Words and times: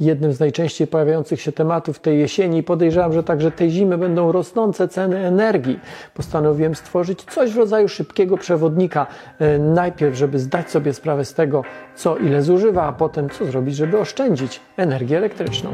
jednym 0.00 0.32
z 0.32 0.40
najczęściej 0.40 0.86
pojawiających 0.86 1.40
się 1.40 1.52
tematów 1.52 1.98
tej 1.98 2.18
jesieni. 2.18 2.62
Podejrzewam, 2.62 3.12
że 3.12 3.22
także 3.22 3.50
tej 3.50 3.70
zimy 3.70 3.98
będą 3.98 4.32
rosnące 4.32 4.88
ceny 4.88 5.26
energii. 5.26 5.80
Postanowiłem 6.14 6.74
stworzyć 6.74 7.22
coś 7.22 7.50
w 7.50 7.56
rodzaju 7.56 7.88
szybkiego 7.88 8.36
przewodnika. 8.36 9.06
E, 9.38 9.58
najpierw, 9.58 10.16
żeby 10.16 10.38
zdać 10.38 10.70
sobie 10.70 10.94
sprawę 10.94 11.24
z 11.24 11.34
tego, 11.34 11.62
co 11.94 12.16
ile 12.16 12.42
zużywa, 12.42 12.82
a 12.82 12.92
potem 12.92 13.30
co 13.30 13.44
zrobić, 13.44 13.76
żeby 13.76 13.98
oszczędzić 13.98 14.60
energię 14.76 15.16
elektryczną. 15.16 15.70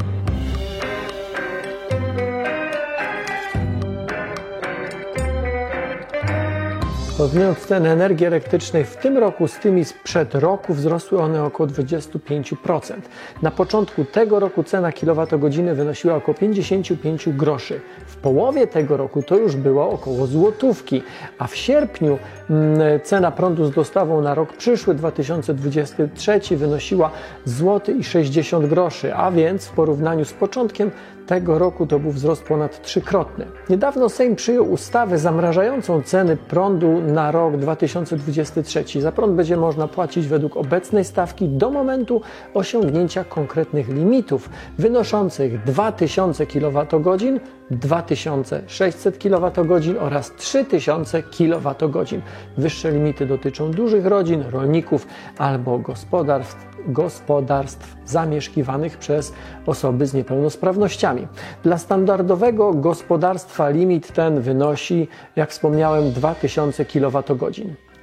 Porównując 7.19 7.59
ceny 7.59 7.91
energii 7.91 8.27
elektrycznej 8.27 8.85
w 8.85 8.97
tym 8.97 9.19
roku 9.19 9.49
z 9.49 9.59
tymi 9.59 9.85
sprzed 9.85 10.35
roku, 10.35 10.75
wzrosły 10.75 11.21
one 11.21 11.45
około 11.45 11.69
25%. 11.69 12.95
Na 13.43 13.51
początku 13.51 14.05
tego 14.05 14.41
roku 14.41 14.63
cena 14.63 14.93
kilowatogodziny 14.93 15.75
wynosiła 15.75 16.15
około 16.15 16.35
55 16.39 17.29
groszy. 17.29 17.81
W 18.07 18.17
połowie 18.17 18.67
tego 18.67 18.97
roku 18.97 19.23
to 19.23 19.37
już 19.37 19.57
było 19.57 19.91
około 19.91 20.27
złotówki, 20.27 21.03
a 21.39 21.47
w 21.47 21.57
sierpniu 21.57 22.19
mm, 22.51 23.01
cena 23.03 23.31
prądu 23.31 23.65
z 23.65 23.71
dostawą 23.71 24.21
na 24.21 24.35
rok 24.35 24.53
przyszły 24.53 24.95
2023 24.95 26.41
wynosiła 26.57 27.11
złoty 27.45 27.93
i 27.93 28.05
60 28.05 28.67
groszy, 28.67 29.15
a 29.15 29.31
więc 29.31 29.67
w 29.67 29.73
porównaniu 29.73 30.25
z 30.25 30.33
początkiem 30.33 30.91
tego 31.27 31.59
roku 31.59 31.87
to 31.87 31.99
był 31.99 32.11
wzrost 32.11 32.45
ponad 32.45 32.83
trzykrotny. 32.83 33.47
Niedawno 33.71 34.09
Sejm 34.09 34.37
przyjął 34.37 34.71
ustawę 34.73 35.19
zamrażającą 35.19 36.03
ceny 36.03 36.37
prądu 36.37 37.01
na 37.01 37.31
rok 37.31 37.57
2023. 37.57 39.01
Za 39.01 39.13
prąd 39.13 39.35
będzie 39.35 39.57
można 39.57 39.89
płacić 39.89 40.27
według 40.27 40.57
obecnej 40.57 41.05
stawki 41.05 41.49
do 41.49 41.71
momentu 41.71 42.21
osiągnięcia 42.55 43.25
konkretnych 43.25 43.89
limitów 43.89 44.51
wynoszących 44.79 45.65
2000 45.65 46.47
kWh, 46.47 47.41
2600 47.71 49.19
kWh 49.19 49.97
oraz 50.01 50.33
3000 50.37 51.23
kWh. 51.23 52.23
Wyższe 52.59 52.91
limity 52.93 53.27
dotyczą 53.27 53.71
dużych 53.71 54.07
rodzin, 54.07 54.45
rolników 54.51 55.07
albo 55.39 55.79
gospodarstw, 55.79 56.72
gospodarstw 56.87 57.97
zamieszkiwanych 58.07 58.99
przez 58.99 59.33
osoby 59.67 60.07
z 60.07 60.15
niepełnosprawnościami. 60.15 61.27
Dla 61.63 61.79
standardowego 61.79 62.75
gospodarstwa 62.75 63.69
limit 63.69 64.13
ten 64.13 64.41
wynosi, 64.41 65.09
jak 65.37 65.51
wspomniałem, 65.51 66.13
2000 66.13 66.85
kWh. 66.85 67.51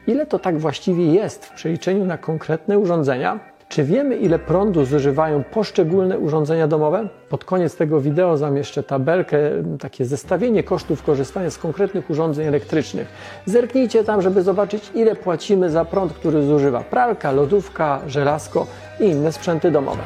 Ile 0.08 0.26
to 0.26 0.40
tak 0.40 0.60
właściwie 0.60 1.14
jest 1.14 1.46
w 1.46 1.54
przeliczeniu 1.54 2.06
na 2.06 2.18
konkretne 2.18 2.80
urządzenia? 2.80 3.40
Czy 3.70 3.84
wiemy, 3.84 4.16
ile 4.16 4.40
prądu 4.40 4.86
zużywają 4.86 5.44
poszczególne 5.44 6.20
urządzenia 6.20 6.68
domowe? 6.68 7.08
Pod 7.30 7.46
koniec 7.46 7.76
tego 7.76 8.02
wideo 8.02 8.38
zamieszczę 8.38 8.84
tabelkę, 8.84 9.38
takie 9.80 10.06
zestawienie 10.06 10.64
kosztów 10.64 11.04
korzystania 11.04 11.50
z 11.50 11.58
konkretnych 11.58 12.10
urządzeń 12.10 12.48
elektrycznych. 12.48 13.08
Zerknijcie 13.46 14.04
tam, 14.04 14.22
żeby 14.22 14.42
zobaczyć, 14.42 14.92
ile 14.96 15.16
płacimy 15.16 15.70
za 15.70 15.86
prąd, 15.86 16.14
który 16.14 16.44
zużywa 16.44 16.80
pralka, 16.80 17.32
lodówka, 17.32 18.02
żelazko 18.08 18.68
i 19.00 19.04
inne 19.04 19.32
sprzęty 19.32 19.72
domowe. 19.72 20.02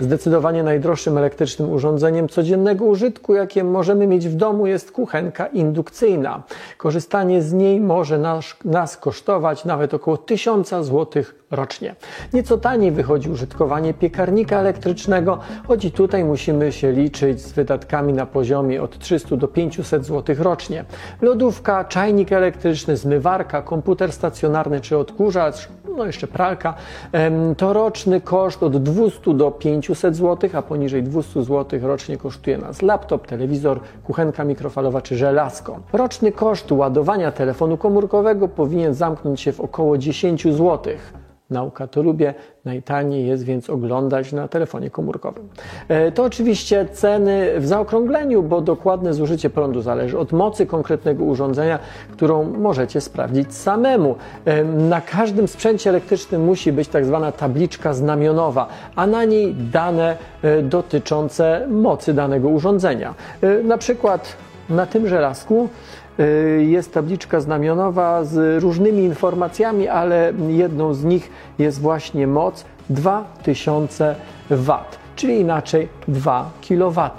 Zdecydowanie 0.00 0.62
najdroższym 0.62 1.18
elektrycznym 1.18 1.72
urządzeniem 1.72 2.28
codziennego 2.28 2.84
użytku, 2.84 3.34
jakie 3.34 3.64
możemy 3.64 4.06
mieć 4.06 4.28
w 4.28 4.34
domu, 4.34 4.66
jest 4.66 4.92
kuchenka 4.92 5.46
indukcyjna. 5.46 6.42
Korzystanie 6.76 7.42
z 7.42 7.52
niej 7.52 7.80
może 7.80 8.18
nas, 8.18 8.44
nas 8.64 8.96
kosztować 8.96 9.64
nawet 9.64 9.94
około 9.94 10.16
1000 10.16 10.68
zł 10.68 11.06
rocznie. 11.50 11.94
Nieco 12.32 12.58
taniej 12.58 12.92
wychodzi 12.92 13.30
użytkowanie 13.30 13.94
piekarnika 13.94 14.58
elektrycznego, 14.58 15.38
choć 15.68 15.84
i 15.84 15.92
tutaj 15.92 16.24
musimy 16.24 16.72
się 16.72 16.92
liczyć 16.92 17.40
z 17.40 17.52
wydatkami 17.52 18.12
na 18.12 18.26
poziomie 18.26 18.82
od 18.82 18.98
300 18.98 19.36
do 19.36 19.48
500 19.48 20.06
zł 20.06 20.36
rocznie. 20.38 20.84
Lodówka, 21.22 21.84
czajnik 21.84 22.32
elektryczny, 22.32 22.96
zmywarka, 22.96 23.62
komputer 23.62 24.12
stacjonarny 24.12 24.80
czy 24.80 24.98
odkurzacz, 24.98 25.68
no 25.96 26.06
jeszcze 26.06 26.26
pralka, 26.26 26.74
to 27.56 27.72
roczny 27.72 28.20
koszt 28.20 28.62
od 28.62 28.82
200 28.82 29.34
do 29.34 29.50
500 29.50 29.89
zł, 29.94 30.50
a 30.52 30.62
poniżej 30.62 31.02
200 31.02 31.42
zł 31.42 31.80
rocznie 31.82 32.16
kosztuje 32.16 32.58
nas 32.58 32.82
laptop, 32.82 33.26
telewizor, 33.26 33.80
kuchenka 34.04 34.44
mikrofalowa 34.44 35.02
czy 35.02 35.16
żelazko. 35.16 35.80
Roczny 35.92 36.32
koszt 36.32 36.72
ładowania 36.72 37.32
telefonu 37.32 37.76
komórkowego 37.76 38.48
powinien 38.48 38.94
zamknąć 38.94 39.40
się 39.40 39.52
w 39.52 39.60
około 39.60 39.98
10 39.98 40.42
zł. 40.42 40.78
Nauka 41.50 41.86
to 41.86 42.02
lubię, 42.02 42.34
najtaniej 42.64 43.26
jest 43.26 43.44
więc 43.44 43.70
oglądać 43.70 44.32
na 44.32 44.48
telefonie 44.48 44.90
komórkowym. 44.90 45.48
E, 45.88 46.12
to 46.12 46.24
oczywiście 46.24 46.86
ceny 46.92 47.60
w 47.60 47.66
zaokrągleniu, 47.66 48.42
bo 48.42 48.60
dokładne 48.60 49.14
zużycie 49.14 49.50
prądu 49.50 49.82
zależy 49.82 50.18
od 50.18 50.32
mocy 50.32 50.66
konkretnego 50.66 51.24
urządzenia, 51.24 51.78
którą 52.12 52.44
możecie 52.44 53.00
sprawdzić 53.00 53.54
samemu. 53.54 54.14
E, 54.44 54.64
na 54.64 55.00
każdym 55.00 55.48
sprzęcie 55.48 55.90
elektrycznym 55.90 56.44
musi 56.44 56.72
być 56.72 56.88
tak 56.88 57.04
zwana 57.04 57.32
tabliczka 57.32 57.94
znamionowa, 57.94 58.68
a 58.96 59.06
na 59.06 59.24
niej 59.24 59.54
dane 59.54 60.16
e, 60.42 60.62
dotyczące 60.62 61.66
mocy 61.70 62.14
danego 62.14 62.48
urządzenia. 62.48 63.14
Na 63.64 63.78
przykład 63.78 64.36
na 64.70 64.86
tym 64.86 65.08
żelazku 65.08 65.68
jest 66.58 66.94
tabliczka 66.94 67.40
znamionowa 67.40 68.24
z 68.24 68.62
różnymi 68.62 69.04
informacjami, 69.04 69.88
ale 69.88 70.32
jedną 70.48 70.94
z 70.94 71.04
nich 71.04 71.30
jest 71.58 71.80
właśnie 71.80 72.26
moc 72.26 72.64
2000 72.90 74.14
W, 74.50 74.78
czyli 75.16 75.40
inaczej 75.40 75.88
2 76.08 76.50
kW. 76.68 77.10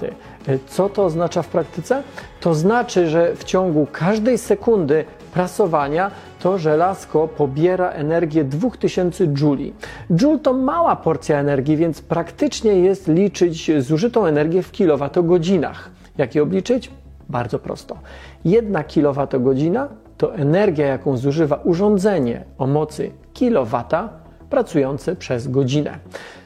Y, 0.50 0.60
co 0.68 0.90
to 0.90 1.06
oznacza 1.06 1.42
w 1.42 1.48
praktyce? 1.48 2.04
To 2.40 2.54
znaczy, 2.54 3.08
że 3.08 3.36
w 3.36 3.44
ciągu 3.44 3.88
każdej 3.92 4.38
sekundy 4.38 5.06
prasowania 5.34 6.12
to 6.40 6.58
żelazko 6.58 7.28
pobiera 7.28 7.90
energię 7.90 8.44
2000 8.44 9.28
jouli. 9.42 9.74
Joule 10.12 10.40
to 10.40 10.54
mała 10.54 10.96
porcja 10.96 11.40
energii, 11.40 11.78
więc 11.78 12.02
praktycznie 12.02 12.72
jest 12.80 13.08
liczyć 13.08 13.72
zużytą 13.84 14.26
energię 14.26 14.64
w 14.64 14.72
kilowatogodzinach. 14.72 15.90
Jak 16.18 16.36
je 16.36 16.44
obliczyć? 16.44 16.92
Bardzo 17.32 17.60
prosto. 17.60 17.98
1 18.46 18.84
kWh 18.84 19.90
to 20.18 20.36
energia, 20.36 20.86
jaką 20.86 21.18
zużywa 21.18 21.56
urządzenie 21.56 22.44
o 22.58 22.68
mocy 22.68 23.12
kilowata 23.34 24.10
pracujące 24.50 25.16
przez 25.16 25.48
godzinę. 25.48 26.00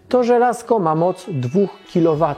To 0.10 0.24
żelazko 0.24 0.80
ma 0.80 0.96
moc 0.96 1.26
2 1.28 1.60
kW, 1.94 2.36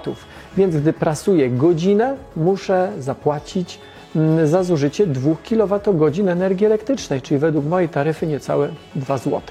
więc 0.58 0.78
gdy 0.78 0.94
pracuję 0.94 1.50
godzinę, 1.50 2.16
muszę 2.36 2.92
zapłacić 3.00 3.80
mm, 4.16 4.48
za 4.48 4.64
zużycie 4.64 5.08
2 5.08 5.36
kWh 5.50 6.30
energii 6.30 6.66
elektrycznej, 6.66 7.22
czyli 7.22 7.40
według 7.40 7.66
mojej 7.66 7.90
taryfy 7.90 8.28
niecałe 8.28 8.70
2 8.96 9.18
zł. 9.18 9.42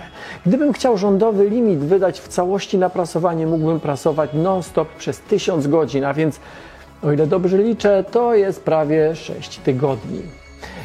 Gdybym 0.47 0.73
chciał 0.73 0.97
rządowy 0.99 1.49
limit 1.49 1.79
wydać 1.79 2.21
w 2.21 2.29
całości 2.29 2.79
na 2.79 2.91
prasowanie, 2.91 3.47
mógłbym 3.47 3.81
prasować 3.81 4.31
non-stop 4.35 4.89
przez 4.89 5.21
1000 5.21 5.67
godzin, 5.67 6.05
a 6.05 6.15
więc 6.15 6.41
o 7.03 7.13
ile 7.13 7.27
dobrze 7.27 7.59
liczę, 7.59 8.05
to 8.11 8.35
jest 8.35 8.65
prawie 8.65 9.17
6 9.17 9.59
tygodni. 9.59 10.23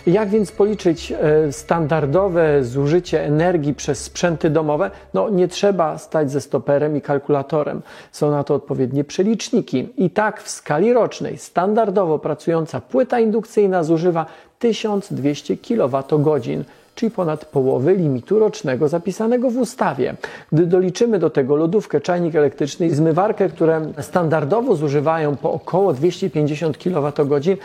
Jak 0.07 0.29
więc 0.29 0.51
policzyć 0.51 1.11
e, 1.11 1.51
standardowe 1.51 2.63
zużycie 2.63 3.25
energii 3.25 3.73
przez 3.73 4.03
sprzęty 4.03 4.49
domowe? 4.49 4.91
No 5.13 5.29
nie 5.29 5.47
trzeba 5.47 5.97
stać 5.97 6.31
ze 6.31 6.41
stoperem 6.41 6.97
i 6.97 7.01
kalkulatorem. 7.01 7.81
Są 8.11 8.31
na 8.31 8.43
to 8.43 8.55
odpowiednie 8.55 9.03
przeliczniki. 9.03 9.89
I 9.97 10.09
tak 10.09 10.41
w 10.41 10.49
skali 10.49 10.93
rocznej 10.93 11.37
standardowo 11.37 12.19
pracująca 12.19 12.81
płyta 12.81 13.19
indukcyjna 13.19 13.83
zużywa 13.83 14.25
1200 14.59 15.57
kWh 15.57 16.65
czyli 17.01 17.11
ponad 17.11 17.45
połowy 17.45 17.95
limitu 17.95 18.39
rocznego 18.39 18.87
zapisanego 18.87 19.49
w 19.49 19.57
ustawie. 19.57 20.15
Gdy 20.51 20.65
doliczymy 20.65 21.19
do 21.19 21.29
tego 21.29 21.55
lodówkę, 21.55 22.01
czajnik 22.01 22.35
elektryczny 22.35 22.85
i 22.85 22.89
zmywarkę, 22.89 23.49
które 23.49 23.91
standardowo 24.01 24.75
zużywają 24.75 25.35
po 25.35 25.53
około 25.53 25.93
250 25.93 26.77
kWh, 26.77 27.57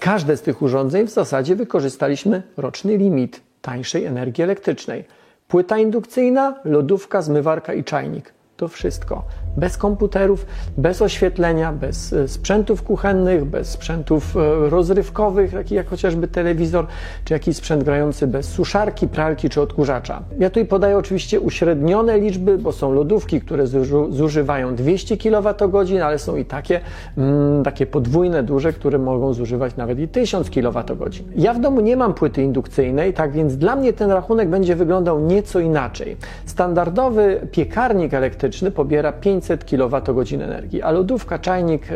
każde 0.00 0.36
z 0.36 0.42
tych 0.42 0.62
urządzeń 0.62 1.06
w 1.06 1.10
zasadzie 1.10 1.56
wykorzystaliśmy 1.56 2.42
roczny 2.56 2.96
limit 2.96 3.40
tańszej 3.62 4.04
energii 4.04 4.44
elektrycznej. 4.44 5.04
Płyta 5.48 5.78
indukcyjna, 5.78 6.54
lodówka, 6.64 7.22
zmywarka 7.22 7.74
i 7.74 7.84
czajnik. 7.84 8.32
To 8.56 8.68
wszystko 8.68 9.24
bez 9.60 9.76
komputerów, 9.76 10.46
bez 10.76 11.02
oświetlenia, 11.02 11.72
bez 11.72 12.12
e, 12.12 12.28
sprzętów 12.28 12.82
kuchennych, 12.82 13.44
bez 13.44 13.68
sprzętów 13.68 14.36
e, 14.36 14.70
rozrywkowych, 14.70 15.52
takich 15.52 15.76
jak 15.76 15.88
chociażby 15.88 16.28
telewizor, 16.28 16.86
czy 17.24 17.34
jakiś 17.34 17.56
sprzęt 17.56 17.84
grający 17.84 18.26
bez 18.26 18.48
suszarki, 18.48 19.08
pralki 19.08 19.48
czy 19.48 19.60
odkurzacza. 19.60 20.22
Ja 20.38 20.50
tutaj 20.50 20.66
podaję 20.66 20.98
oczywiście 20.98 21.40
uśrednione 21.40 22.18
liczby, 22.18 22.58
bo 22.58 22.72
są 22.72 22.92
lodówki, 22.92 23.40
które 23.40 23.66
zużywają 24.10 24.74
200 24.74 25.16
kWh, 25.16 26.02
ale 26.04 26.18
są 26.18 26.36
i 26.36 26.44
takie, 26.44 26.80
mm, 27.18 27.64
takie 27.64 27.86
podwójne, 27.86 28.42
duże, 28.42 28.72
które 28.72 28.98
mogą 28.98 29.34
zużywać 29.34 29.76
nawet 29.76 29.98
i 29.98 30.08
1000 30.08 30.50
kWh. 30.50 31.10
Ja 31.36 31.54
w 31.54 31.60
domu 31.60 31.80
nie 31.80 31.96
mam 31.96 32.14
płyty 32.14 32.42
indukcyjnej, 32.42 33.12
tak 33.12 33.32
więc 33.32 33.56
dla 33.56 33.76
mnie 33.76 33.92
ten 33.92 34.10
rachunek 34.10 34.48
będzie 34.48 34.76
wyglądał 34.76 35.20
nieco 35.20 35.60
inaczej. 35.60 36.16
Standardowy 36.46 37.40
piekarnik 37.52 38.14
elektryczny 38.14 38.70
pobiera 38.70 39.12
500 39.12 39.49
kWh 39.56 40.32
energii, 40.32 40.82
a 40.82 40.90
lodówka, 40.90 41.38
czajnik 41.38 41.88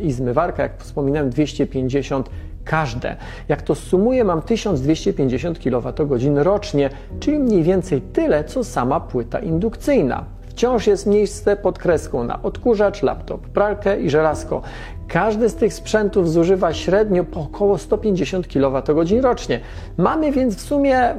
i 0.00 0.12
zmywarka, 0.12 0.62
jak 0.62 0.78
wspominałem, 0.78 1.30
250 1.30 2.30
każde. 2.64 3.16
Jak 3.48 3.62
to 3.62 3.74
sumuję, 3.74 4.24
mam 4.24 4.42
1250 4.42 5.58
kWh 5.58 6.34
rocznie, 6.34 6.90
czyli 7.20 7.38
mniej 7.38 7.62
więcej 7.62 8.00
tyle, 8.00 8.44
co 8.44 8.64
sama 8.64 9.00
płyta 9.00 9.38
indukcyjna. 9.38 10.24
Wciąż 10.48 10.86
jest 10.86 11.06
miejsce 11.06 11.56
pod 11.56 11.78
kreską 11.78 12.24
na 12.24 12.42
odkurzacz, 12.42 13.02
laptop, 13.02 13.40
pralkę 13.40 14.00
i 14.00 14.10
żelazko. 14.10 14.62
Każdy 15.08 15.48
z 15.48 15.54
tych 15.54 15.74
sprzętów 15.74 16.30
zużywa 16.30 16.72
średnio 16.72 17.24
po 17.24 17.40
około 17.40 17.78
150 17.78 18.46
kWh 18.46 19.22
rocznie. 19.22 19.60
Mamy 19.96 20.32
więc 20.32 20.56
w 20.56 20.60
sumie 20.60 21.14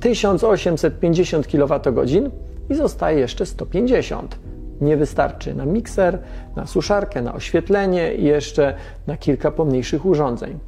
1850 0.00 1.46
kWh 1.46 2.04
i 2.70 2.74
zostaje 2.74 3.18
jeszcze 3.18 3.46
150 3.46 4.38
nie 4.80 4.96
wystarczy 4.96 5.54
na 5.54 5.64
mikser, 5.64 6.18
na 6.56 6.66
suszarkę, 6.66 7.22
na 7.22 7.34
oświetlenie 7.34 8.14
i 8.14 8.24
jeszcze 8.24 8.74
na 9.06 9.16
kilka 9.16 9.50
pomniejszych 9.50 10.06
urządzeń. 10.06 10.58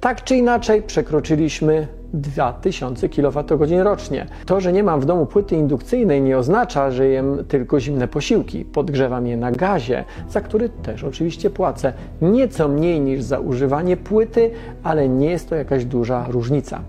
Tak 0.00 0.24
czy 0.24 0.36
inaczej 0.36 0.82
przekroczyliśmy 0.82 1.86
2000 2.14 3.08
kWh 3.08 3.84
rocznie. 3.84 4.26
To, 4.46 4.60
że 4.60 4.72
nie 4.72 4.82
mam 4.82 5.00
w 5.00 5.04
domu 5.04 5.26
płyty 5.26 5.56
indukcyjnej 5.56 6.22
nie 6.22 6.38
oznacza, 6.38 6.90
że 6.90 7.06
jem 7.06 7.44
tylko 7.48 7.80
zimne 7.80 8.08
posiłki. 8.08 8.64
Podgrzewam 8.64 9.26
je 9.26 9.36
na 9.36 9.52
gazie, 9.52 10.04
za 10.28 10.40
który 10.40 10.68
też 10.68 11.04
oczywiście 11.04 11.50
płacę. 11.50 11.92
Nieco 12.22 12.68
mniej 12.68 13.00
niż 13.00 13.22
za 13.22 13.38
używanie 13.38 13.96
płyty, 13.96 14.50
ale 14.82 15.08
nie 15.08 15.30
jest 15.30 15.48
to 15.48 15.54
jakaś 15.54 15.84
duża 15.84 16.26
różnica. 16.28 16.80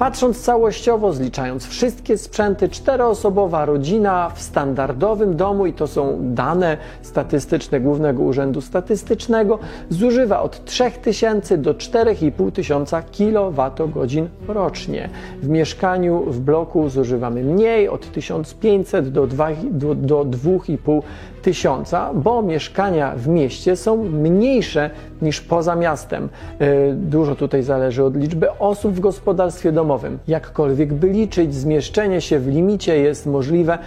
Patrząc 0.00 0.42
całościowo, 0.42 1.12
zliczając 1.12 1.66
wszystkie 1.66 2.18
sprzęty, 2.18 2.68
czteroosobowa 2.68 3.64
rodzina 3.64 4.30
w 4.34 4.42
standardowym 4.42 5.36
domu, 5.36 5.66
i 5.66 5.72
to 5.72 5.86
są 5.86 6.18
dane 6.20 6.76
statystyczne 7.02 7.80
Głównego 7.80 8.22
Urzędu 8.22 8.60
Statystycznego, 8.60 9.58
zużywa 9.88 10.42
od 10.42 10.64
3000 10.64 11.58
do 11.58 11.74
4500 11.74 13.04
kWh 13.10 14.28
rocznie. 14.48 15.08
W 15.42 15.48
mieszkaniu, 15.48 16.24
w 16.26 16.40
bloku 16.40 16.88
zużywamy 16.88 17.44
mniej, 17.44 17.88
od 17.88 18.12
1500 18.12 19.08
do, 19.08 19.26
2, 19.26 19.48
do, 19.70 19.94
do 19.94 20.24
2,5 20.24 21.02
tysiąca, 21.42 22.10
bo 22.14 22.42
mieszkania 22.42 23.14
w 23.16 23.28
mieście 23.28 23.76
są 23.76 24.04
mniejsze 24.04 24.90
niż 25.22 25.40
poza 25.40 25.76
miastem. 25.76 26.28
E, 26.58 26.92
dużo 26.94 27.34
tutaj 27.34 27.62
zależy 27.62 28.04
od 28.04 28.16
liczby 28.16 28.58
osób 28.58 28.94
w 28.94 29.00
gospodarstwie 29.00 29.72
domowym. 29.72 30.18
Jakkolwiek 30.28 30.94
by 30.94 31.08
liczyć, 31.08 31.54
zmieszczenie 31.54 32.20
się 32.20 32.38
w 32.38 32.48
limicie 32.48 32.98
jest 32.98 33.26
możliwe, 33.26 33.78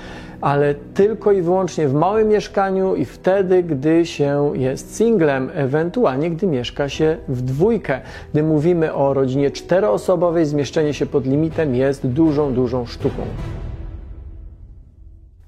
ale 0.41 0.75
tylko 0.93 1.31
i 1.31 1.41
wyłącznie 1.41 1.87
w 1.87 1.93
małym 1.93 2.27
mieszkaniu 2.27 2.95
i 2.95 3.05
wtedy, 3.05 3.63
gdy 3.63 4.05
się 4.05 4.51
jest 4.55 4.95
singlem, 4.95 5.49
ewentualnie 5.53 6.31
gdy 6.31 6.47
mieszka 6.47 6.89
się 6.89 7.17
w 7.27 7.41
dwójkę. 7.41 8.01
Gdy 8.33 8.43
mówimy 8.43 8.93
o 8.93 9.13
rodzinie 9.13 9.51
czteroosobowej, 9.51 10.45
zmieszczenie 10.45 10.93
się 10.93 11.05
pod 11.05 11.25
limitem 11.25 11.75
jest 11.75 12.07
dużą, 12.07 12.53
dużą 12.53 12.85
sztuką. 12.85 13.23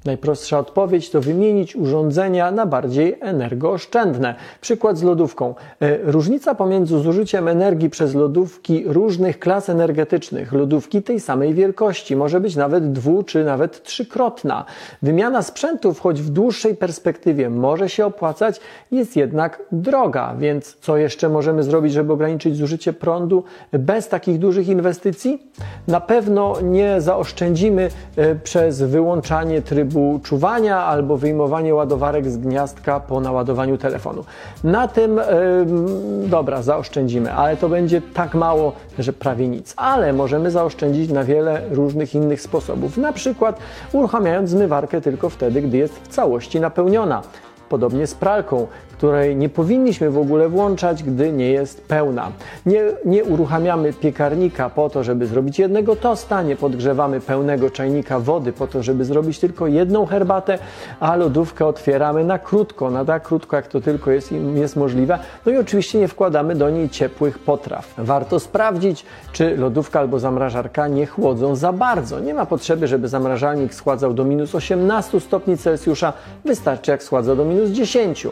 Najprostsza 0.06 0.60
odpowiedź 0.60 1.10
to 1.10 1.22
wymienić 1.22 1.75
urządzenia 1.75 2.52
na 2.52 2.66
bardziej 2.66 3.18
energooszczędne. 3.22 4.36
Przykład 4.62 4.98
z 4.98 5.04
lodówką. 5.04 5.56
E, 5.80 5.98
różnica 5.98 6.56
pomiędzy 6.56 7.00
zużyciem 7.00 7.48
energii 7.48 7.90
przez 7.90 8.16
lodówki 8.16 8.84
różnych 8.88 9.40
klas 9.40 9.69
energetycznych, 9.69 10.54
lodówki 10.54 11.04
tej 11.04 11.19
samej 11.19 11.54
wielkości, 11.54 12.16
może 12.16 12.40
być 12.40 12.56
nawet 12.56 12.92
dwu 12.92 13.24
czy 13.24 13.44
nawet 13.44 13.84
trzykrotna. 13.84 14.66
Wymiana 15.02 15.42
sprzętów, 15.42 16.00
choć 16.00 16.22
w 16.22 16.30
dłuższej 16.30 16.75
perspektywie 16.75 17.50
może 17.50 17.90
się 17.90 18.06
opłacać, 18.06 18.60
jest 18.92 19.16
jednak 19.16 19.62
droga. 19.72 20.36
Więc 20.40 20.78
co 20.81 20.98
jeszcze 20.98 21.30
możemy 21.30 21.63
zrobić, 21.63 21.94
żeby 21.94 22.13
ograniczyć 22.13 22.57
zużycie 22.57 22.94
prądu 22.94 23.44
bez 23.72 24.07
takich 24.07 24.40
dużych 24.40 24.68
inwestycji? 24.68 25.52
Na 25.88 26.02
pewno 26.02 26.62
nie 26.62 27.02
zaoszczędzimy 27.02 27.90
e, 28.16 28.36
przez 28.36 28.81
wyłączanie 28.81 29.62
trybu 29.62 29.94
trybu 29.95 30.19
czuwania 30.24 30.77
albo 30.77 31.18
wyjmowanie 31.18 31.75
ładowarek 31.75 32.30
z 32.30 32.38
gniazdka 32.38 33.00
po 33.00 33.19
naładowaniu 33.19 33.77
telefonu. 33.77 34.25
Na 34.63 34.88
tym, 34.88 35.18
yy, 35.18 36.27
dobra, 36.27 36.62
zaoszczędzimy, 36.62 37.33
ale 37.33 37.57
to 37.57 37.69
będzie 37.69 38.01
tak 38.01 38.33
mało, 38.33 38.74
że 39.00 39.13
prawie 39.13 39.47
nic. 39.47 39.74
Ale 39.77 40.13
możemy 40.13 40.51
zaoszczędzić 40.51 41.12
na 41.12 41.24
wiele 41.24 41.62
różnych 41.71 42.15
innych 42.15 42.42
sposobów. 42.42 42.97
Na 42.97 43.13
przykład 43.13 43.59
uruchamiając 43.94 44.50
zmywarkę 44.50 45.01
tylko 45.01 45.30
wtedy, 45.30 45.62
gdy 45.62 45.77
jest 45.77 46.00
w 46.00 46.07
całości 46.07 46.59
napełniona. 46.59 47.21
Podobnie 47.69 48.07
z 48.07 48.13
pralką, 48.13 48.68
której 48.97 49.36
nie 49.36 49.50
powinniśmy 49.50 50.09
w 50.09 50.18
ogóle 50.18 50.50
włączać, 50.50 51.03
gdy 51.03 51.31
nie 51.31 51.51
jest 51.51 51.81
pełna. 51.88 52.31
Nie, 52.65 52.81
nie 53.06 53.24
uruchamiamy 53.24 53.94
piekarnika 53.94 54.69
po 54.69 54.89
to, 54.89 55.03
żeby 55.03 55.27
zrobić 55.27 55.59
jednego 55.59 55.95
tosta, 55.95 56.42
nie 56.42 56.56
podgrzewamy 56.56 57.19
pełnego 57.19 57.69
czajnika 57.69 58.19
wody 58.19 58.53
po 58.53 58.68
to, 58.68 58.83
żeby 58.83 59.06
zrobić 59.06 59.39
tylko 59.39 59.68
jedną 59.68 60.06
herbatę, 60.06 60.59
a 61.00 61.15
lodówkę 61.15 61.65
otwieramy 61.65 62.24
na 62.24 62.39
krótko, 62.39 62.89
na 62.89 63.06
tak 63.06 63.24
krótko, 63.24 63.56
jak 63.56 63.68
to 63.68 63.81
tylko 63.81 64.12
jest, 64.12 64.31
jest 64.56 64.75
możliwe. 64.75 65.19
No 65.45 65.51
i 65.51 65.57
oczywiście 65.57 66.00
nie 66.00 66.07
wkładamy 66.07 66.56
do 66.56 66.69
niej 66.69 66.89
ciepłych 66.89 67.39
potraw. 67.39 67.94
Warto 67.97 68.39
sprawdzić, 68.39 69.06
czy 69.31 69.57
lodówka 69.57 70.00
albo 70.00 70.19
zamrażarka 70.19 70.88
nie 70.88 71.06
chłodzą 71.06 71.56
za 71.56 71.74
bardzo. 71.74 72.19
Nie 72.19 72.33
ma 72.33 72.45
potrzeby, 72.45 72.88
żeby 72.88 73.07
zamrażalnik 73.07 73.74
schładzał 73.74 74.13
do 74.13 74.24
minus 74.24 74.56
18 74.56 75.19
stopni 75.19 75.57
Celsjusza, 75.57 76.13
wystarczy 76.45 76.92
jak 76.92 77.03
schładza 77.03 77.36
do 77.36 77.45
minus 77.45 77.69
10. 77.69 78.27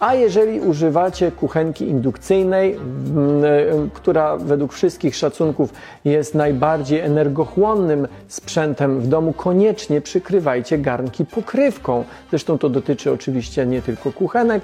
A 0.00 0.11
jeżeli 0.14 0.60
używacie 0.60 1.32
kuchenki 1.32 1.88
indukcyjnej, 1.88 2.72
mm, 2.72 3.44
e, 3.44 3.48
która 3.92 4.36
według 4.36 4.72
wszystkich 4.72 5.16
szacunków 5.16 5.72
jest 6.04 6.34
najbardziej 6.34 7.00
energochłonnym 7.00 8.08
sprzętem 8.28 9.00
w 9.00 9.06
domu, 9.06 9.32
koniecznie 9.32 10.00
przykrywajcie 10.00 10.78
garnki 10.78 11.24
pokrywką. 11.24 12.04
Zresztą 12.30 12.58
to 12.58 12.68
dotyczy 12.68 13.12
oczywiście 13.12 13.66
nie 13.66 13.82
tylko 13.82 14.12
kuchenek, 14.12 14.62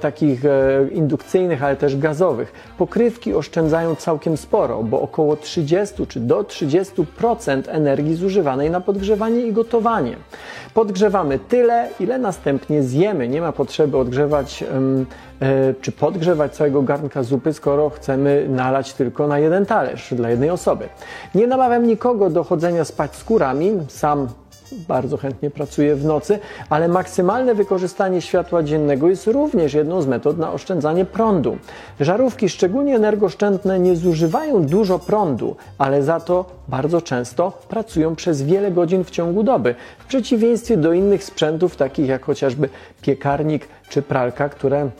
takich 0.00 0.44
e, 0.44 0.88
indukcyjnych, 0.92 1.62
ale 1.62 1.76
też 1.76 1.96
gazowych. 1.96 2.52
Pokrywki 2.78 3.34
oszczędzają 3.34 3.94
całkiem 3.94 4.36
sporo, 4.36 4.82
bo 4.82 5.00
około 5.00 5.36
30 5.36 6.06
czy 6.06 6.20
do 6.20 6.42
30% 6.42 7.62
energii 7.66 8.14
zużywanej 8.14 8.70
na 8.70 8.80
podgrzewanie 8.80 9.40
i 9.40 9.52
gotowanie. 9.52 10.16
Podgrzewamy 10.74 11.38
tyle, 11.38 11.88
ile 12.00 12.18
następnie 12.18 12.82
zjemy. 12.82 13.28
Nie 13.28 13.40
ma 13.40 13.52
potrzeby 13.52 13.98
odgrzewać 13.98 14.64
e, 15.40 15.74
czy 15.80 15.92
podgrzewać 15.92 16.54
całego 16.54 16.82
garnka 16.82 17.22
zupy, 17.22 17.52
skoro 17.52 17.90
chcemy 17.90 18.46
nalać 18.48 18.92
tylko 18.92 19.26
na 19.26 19.38
jeden 19.38 19.66
talerz 19.66 20.14
dla 20.14 20.30
jednej 20.30 20.50
osoby. 20.50 20.88
Nie 21.34 21.46
namawiam 21.46 21.86
nikogo 21.86 22.30
do 22.30 22.44
chodzenia 22.44 22.84
spać 22.84 23.14
z 23.14 23.24
kurami. 23.24 23.72
Sam 23.88 24.28
bardzo 24.72 25.16
chętnie 25.16 25.50
pracuję 25.50 25.96
w 25.96 26.04
nocy, 26.04 26.38
ale 26.70 26.88
maksymalne 26.88 27.54
wykorzystanie 27.54 28.20
światła 28.20 28.62
dziennego 28.62 29.08
jest 29.08 29.26
również 29.26 29.74
jedną 29.74 30.02
z 30.02 30.06
metod 30.06 30.38
na 30.38 30.52
oszczędzanie 30.52 31.04
prądu. 31.04 31.58
Żarówki, 32.00 32.48
szczególnie 32.48 32.96
energooszczędne, 32.96 33.78
nie 33.78 33.96
zużywają 33.96 34.66
dużo 34.66 34.98
prądu, 34.98 35.56
ale 35.78 36.02
za 36.02 36.20
to 36.20 36.44
bardzo 36.68 37.02
często 37.02 37.52
pracują 37.68 38.16
przez 38.16 38.42
wiele 38.42 38.70
godzin 38.70 39.04
w 39.04 39.10
ciągu 39.10 39.42
doby, 39.42 39.74
w 39.98 40.06
przeciwieństwie 40.06 40.76
do 40.76 40.92
innych 40.92 41.24
sprzętów, 41.24 41.76
takich 41.76 42.08
jak 42.08 42.24
chociażby 42.24 42.68
piekarnik 43.02 43.68
czy 43.88 44.02
pralka, 44.02 44.48
które 44.48 44.90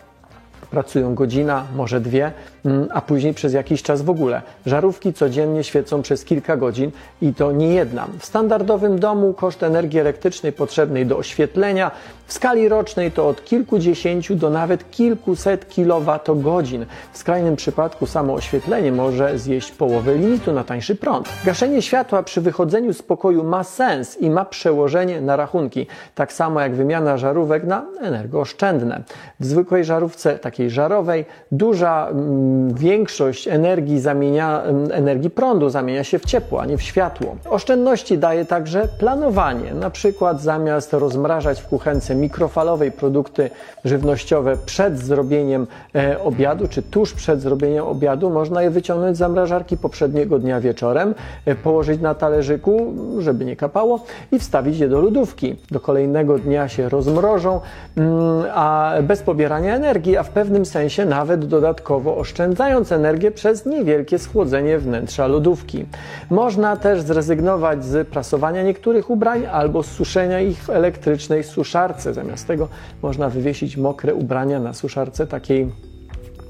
pracują 0.70 1.14
godzina, 1.14 1.64
może 1.76 2.00
dwie, 2.00 2.32
mm, 2.64 2.88
a 2.90 3.00
później 3.00 3.34
przez 3.34 3.52
jakiś 3.52 3.82
czas 3.82 4.02
w 4.02 4.10
ogóle. 4.10 4.42
Żarówki 4.66 5.12
codziennie 5.12 5.64
świecą 5.64 6.02
przez 6.02 6.24
kilka 6.24 6.56
godzin 6.56 6.90
i 7.22 7.34
to 7.34 7.52
nie 7.52 7.74
jedna. 7.74 8.06
W 8.18 8.26
standardowym 8.26 8.98
domu 8.98 9.32
koszt 9.32 9.62
energii 9.62 10.00
elektrycznej 10.00 10.52
potrzebnej 10.52 11.06
do 11.06 11.16
oświetlenia 11.16 11.90
w 12.26 12.32
skali 12.32 12.68
rocznej 12.68 13.12
to 13.12 13.28
od 13.28 13.44
kilkudziesięciu 13.44 14.34
do 14.34 14.50
nawet 14.50 14.90
kilkuset 14.90 15.68
kilowatogodzin. 15.68 16.86
W 17.12 17.18
skrajnym 17.18 17.56
przypadku 17.56 18.06
samo 18.06 18.34
oświetlenie 18.34 18.92
może 18.92 19.38
zjeść 19.38 19.70
połowę 19.70 20.14
limitu 20.14 20.52
na 20.52 20.64
tańszy 20.64 20.96
prąd. 20.96 21.28
Gaszenie 21.44 21.82
światła 21.82 22.22
przy 22.22 22.40
wychodzeniu 22.40 22.94
z 22.94 23.02
pokoju 23.02 23.44
ma 23.44 23.64
sens 23.64 24.20
i 24.20 24.30
ma 24.30 24.44
przełożenie 24.44 25.20
na 25.20 25.36
rachunki, 25.36 25.86
tak 26.14 26.32
samo 26.32 26.60
jak 26.60 26.74
wymiana 26.74 27.16
żarówek 27.16 27.64
na 27.64 27.84
energooszczędne. 28.00 29.02
W 29.40 29.46
zwykłej 29.46 29.84
żarówce, 29.84 30.38
takiej 30.58 30.70
żarowej, 30.70 31.24
duża 31.52 32.08
mm, 32.08 32.74
większość 32.74 33.48
energii, 33.48 34.00
zamienia, 34.00 34.62
mm, 34.62 34.92
energii 34.92 35.30
prądu 35.30 35.70
zamienia 35.70 36.04
się 36.04 36.18
w 36.18 36.24
ciepło, 36.24 36.60
a 36.60 36.66
nie 36.66 36.76
w 36.76 36.82
światło. 36.82 37.36
Oszczędności 37.50 38.18
daje 38.18 38.44
także 38.44 38.88
planowanie. 38.98 39.74
Na 39.74 39.90
przykład 39.90 40.40
zamiast 40.42 40.92
rozmrażać 40.92 41.60
w 41.60 41.66
kuchence 41.66 42.14
mikrofalowej 42.14 42.92
produkty 42.92 43.50
żywnościowe 43.84 44.56
przed 44.66 44.98
zrobieniem 44.98 45.66
e, 45.94 46.22
obiadu, 46.22 46.68
czy 46.68 46.82
tuż 46.82 47.14
przed 47.14 47.40
zrobieniem 47.40 47.84
obiadu. 47.84 48.30
Można 48.30 48.62
je 48.62 48.70
wyciągnąć 48.70 49.16
z 49.16 49.18
zamrażarki 49.18 49.76
poprzedniego 49.76 50.38
dnia 50.38 50.60
wieczorem, 50.60 51.14
e, 51.46 51.54
położyć 51.54 52.00
na 52.00 52.14
talerzyku, 52.14 52.94
żeby 53.18 53.44
nie 53.44 53.56
kapało 53.56 54.04
i 54.32 54.38
wstawić 54.38 54.78
je 54.78 54.88
do 54.88 55.00
lodówki. 55.00 55.56
Do 55.70 55.80
kolejnego 55.80 56.38
dnia 56.38 56.68
się 56.68 56.88
rozmrożą, 56.88 57.60
mm, 57.96 58.44
a 58.54 58.92
bez 59.02 59.22
pobierania 59.22 59.76
energii, 59.76 60.16
a 60.16 60.22
w 60.22 60.30
pewnym 60.30 60.47
sensie 60.66 61.04
nawet 61.04 61.44
dodatkowo 61.44 62.16
oszczędzając 62.16 62.92
energię 62.92 63.30
przez 63.30 63.66
niewielkie 63.66 64.18
schłodzenie 64.18 64.78
wnętrza 64.78 65.26
lodówki. 65.26 65.86
Można 66.30 66.76
też 66.76 67.02
zrezygnować 67.02 67.84
z 67.84 68.08
prasowania 68.08 68.62
niektórych 68.62 69.10
ubrań 69.10 69.46
albo 69.46 69.82
suszenia 69.82 70.40
ich 70.40 70.64
w 70.64 70.70
elektrycznej 70.70 71.44
suszarce. 71.44 72.14
Zamiast 72.14 72.46
tego 72.46 72.68
można 73.02 73.28
wywiesić 73.28 73.76
mokre 73.76 74.14
ubrania 74.14 74.60
na 74.60 74.74
suszarce 74.74 75.26
takiej 75.26 75.87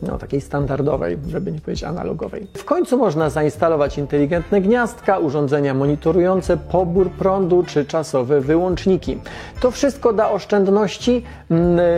no, 0.03 0.19
takiej 0.19 0.41
standardowej, 0.41 1.19
żeby 1.29 1.53
nie 1.53 1.61
powiedzieć 1.61 1.85
analogowej. 1.85 2.47
W 2.55 2.65
końcu 2.65 2.99
można 2.99 3.31
zainstalować 3.31 3.99
inteligentne 3.99 4.61
gniazdka, 4.61 5.19
urządzenia 5.19 5.75
monitorujące 5.75 6.57
pobór 6.57 7.11
prądu 7.11 7.65
czy 7.67 7.85
czasowe 7.85 8.41
wyłączniki. 8.41 9.19
To 9.61 9.71
wszystko 9.71 10.13
da 10.13 10.31
oszczędności, 10.31 11.23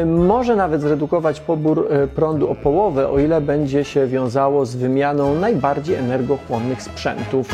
może 0.07 0.57
nawet 0.57 0.81
zredukować 0.81 1.41
pobór 1.41 1.87
e, 1.91 2.07
prądu 2.07 2.51
o 2.51 2.55
połowę, 2.55 3.09
o 3.09 3.19
ile 3.19 3.41
będzie 3.41 3.85
się 3.85 4.07
wiązało 4.07 4.67
z 4.67 4.77
wymianą 4.77 5.35
najbardziej 5.35 5.97
energochłonnych 5.97 6.83
sprzętów. 6.83 7.49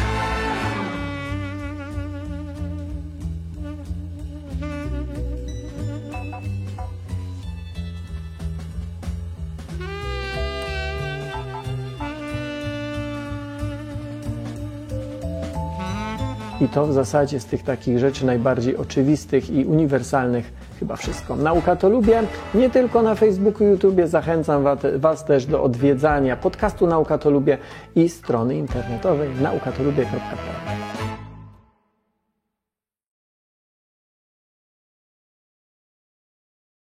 I 16.60 16.68
to 16.68 16.86
w 16.86 16.92
zasadzie 16.92 17.40
z 17.40 17.44
tych 17.44 17.62
takich 17.62 17.98
rzeczy 17.98 18.26
najbardziej 18.26 18.76
oczywistych 18.76 19.50
i 19.50 19.64
uniwersalnych 19.64 20.52
chyba 20.78 20.96
wszystko. 20.96 21.36
Nauka 21.36 21.76
to 21.76 21.88
lubię, 21.88 22.22
nie 22.54 22.70
tylko 22.70 23.02
na 23.02 23.14
Facebooku 23.14 23.66
i. 23.66 24.08
Zachęcam 24.08 24.64
Was 24.96 25.24
też 25.24 25.46
do 25.46 25.62
odwiedzania 25.62 26.36
podcastu 26.36 26.86
Nauka 26.86 27.18
to 27.18 27.30
lubię 27.30 27.58
i 27.94 28.08
strony 28.08 28.56
internetowej 28.56 29.28
naukatolubię.pl. 29.40 31.05